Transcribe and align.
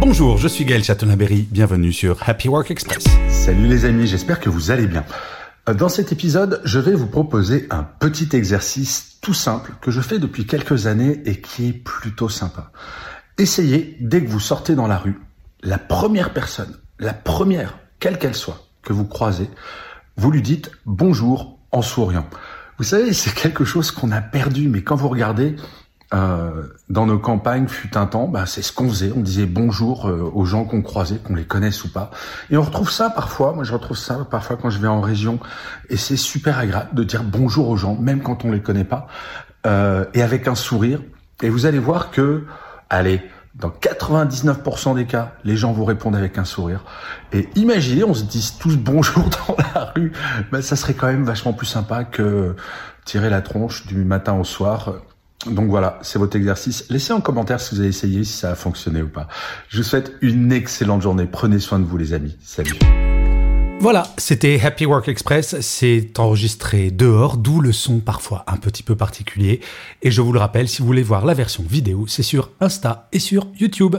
Bonjour, 0.00 0.38
je 0.38 0.48
suis 0.48 0.64
Gaël 0.64 0.82
Chatonaberry, 0.82 1.46
bienvenue 1.50 1.92
sur 1.92 2.26
Happy 2.26 2.48
Work 2.48 2.70
Express. 2.70 3.04
Salut 3.28 3.66
les 3.66 3.84
amis, 3.84 4.06
j'espère 4.06 4.40
que 4.40 4.48
vous 4.48 4.70
allez 4.70 4.86
bien. 4.86 5.04
Euh, 5.68 5.74
dans 5.74 5.90
cet 5.90 6.10
épisode, 6.10 6.62
je 6.64 6.78
vais 6.78 6.94
vous 6.94 7.06
proposer 7.06 7.66
un 7.68 7.82
petit 7.82 8.34
exercice 8.34 9.18
tout 9.20 9.34
simple 9.34 9.74
que 9.82 9.90
je 9.90 10.00
fais 10.00 10.18
depuis 10.18 10.46
quelques 10.46 10.86
années 10.86 11.20
et 11.26 11.42
qui 11.42 11.68
est 11.68 11.72
plutôt 11.74 12.30
sympa. 12.30 12.72
Essayez, 13.36 13.98
dès 14.00 14.24
que 14.24 14.30
vous 14.30 14.40
sortez 14.40 14.74
dans 14.74 14.86
la 14.86 14.96
rue, 14.96 15.20
la 15.62 15.76
première 15.76 16.32
personne, 16.32 16.78
la 16.98 17.12
première, 17.12 17.78
quelle 17.98 18.18
qu'elle 18.18 18.34
soit, 18.34 18.68
que 18.82 18.94
vous 18.94 19.04
croisez, 19.04 19.50
vous 20.16 20.30
lui 20.30 20.40
dites 20.40 20.70
bonjour 20.86 21.58
en 21.72 21.82
souriant. 21.82 22.26
Vous 22.78 22.84
savez, 22.84 23.12
c'est 23.12 23.34
quelque 23.34 23.66
chose 23.66 23.90
qu'on 23.90 24.12
a 24.12 24.22
perdu, 24.22 24.68
mais 24.68 24.82
quand 24.82 24.96
vous 24.96 25.10
regardez, 25.10 25.56
euh, 26.12 26.64
dans 26.88 27.06
nos 27.06 27.18
campagnes 27.18 27.68
fut 27.68 27.96
un 27.96 28.06
temps, 28.06 28.26
bah, 28.26 28.44
c'est 28.46 28.62
ce 28.62 28.72
qu'on 28.72 28.88
faisait. 28.88 29.12
On 29.16 29.20
disait 29.20 29.46
bonjour 29.46 30.08
euh, 30.08 30.30
aux 30.34 30.44
gens 30.44 30.64
qu'on 30.64 30.82
croisait, 30.82 31.16
qu'on 31.16 31.36
les 31.36 31.44
connaisse 31.44 31.84
ou 31.84 31.92
pas. 31.92 32.10
Et 32.50 32.56
on 32.56 32.62
retrouve 32.62 32.90
ça 32.90 33.10
parfois. 33.10 33.52
Moi, 33.52 33.64
je 33.64 33.72
retrouve 33.72 33.96
ça 33.96 34.26
parfois 34.28 34.56
quand 34.56 34.70
je 34.70 34.78
vais 34.78 34.88
en 34.88 35.00
région. 35.00 35.38
Et 35.88 35.96
c'est 35.96 36.16
super 36.16 36.58
agréable 36.58 36.94
de 36.94 37.04
dire 37.04 37.22
bonjour 37.22 37.68
aux 37.68 37.76
gens, 37.76 37.94
même 37.94 38.22
quand 38.22 38.44
on 38.44 38.50
les 38.50 38.60
connaît 38.60 38.84
pas, 38.84 39.06
euh, 39.66 40.04
et 40.14 40.22
avec 40.22 40.48
un 40.48 40.56
sourire. 40.56 41.00
Et 41.42 41.48
vous 41.48 41.66
allez 41.66 41.78
voir 41.78 42.10
que, 42.10 42.44
allez, 42.90 43.22
dans 43.54 43.70
99% 43.70 44.96
des 44.96 45.06
cas, 45.06 45.32
les 45.44 45.56
gens 45.56 45.72
vous 45.72 45.84
répondent 45.84 46.16
avec 46.16 46.38
un 46.38 46.44
sourire. 46.44 46.84
Et 47.32 47.48
imaginez, 47.54 48.02
on 48.02 48.14
se 48.14 48.24
dise 48.24 48.58
tous 48.58 48.76
bonjour 48.76 49.24
dans 49.48 49.56
la 49.74 49.92
rue. 49.94 50.12
Bah, 50.50 50.60
ça 50.60 50.74
serait 50.74 50.94
quand 50.94 51.06
même 51.06 51.24
vachement 51.24 51.52
plus 51.52 51.66
sympa 51.66 52.02
que 52.02 52.56
tirer 53.04 53.30
la 53.30 53.42
tronche 53.42 53.86
du 53.86 54.04
matin 54.04 54.34
au 54.34 54.44
soir 54.44 54.94
donc 55.46 55.70
voilà, 55.70 55.98
c'est 56.02 56.18
votre 56.18 56.36
exercice. 56.36 56.84
Laissez 56.90 57.12
en 57.12 57.20
commentaire 57.20 57.60
si 57.60 57.74
vous 57.74 57.80
avez 57.80 57.88
essayé, 57.88 58.24
si 58.24 58.32
ça 58.34 58.50
a 58.50 58.54
fonctionné 58.54 59.00
ou 59.00 59.08
pas. 59.08 59.26
Je 59.68 59.78
vous 59.78 59.82
souhaite 59.82 60.12
une 60.20 60.52
excellente 60.52 61.00
journée. 61.00 61.26
Prenez 61.30 61.60
soin 61.60 61.78
de 61.78 61.84
vous 61.84 61.96
les 61.96 62.12
amis. 62.12 62.36
Salut. 62.42 62.78
Voilà, 63.80 64.06
c'était 64.18 64.60
Happy 64.62 64.84
Work 64.84 65.08
Express. 65.08 65.58
C'est 65.62 66.18
enregistré 66.18 66.90
dehors, 66.90 67.38
d'où 67.38 67.62
le 67.62 67.72
son 67.72 68.00
parfois 68.00 68.44
un 68.46 68.58
petit 68.58 68.82
peu 68.82 68.94
particulier. 68.94 69.60
Et 70.02 70.10
je 70.10 70.20
vous 70.20 70.34
le 70.34 70.38
rappelle, 70.38 70.68
si 70.68 70.82
vous 70.82 70.86
voulez 70.86 71.02
voir 71.02 71.24
la 71.24 71.32
version 71.32 71.64
vidéo, 71.66 72.04
c'est 72.06 72.22
sur 72.22 72.50
Insta 72.60 73.08
et 73.12 73.18
sur 73.18 73.46
YouTube. 73.58 73.96